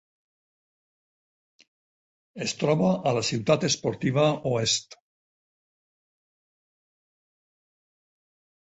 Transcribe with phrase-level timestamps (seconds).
[2.45, 5.01] Es troba a la Ciutat Esportiva Oest.